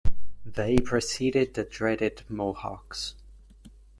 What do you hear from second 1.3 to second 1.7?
the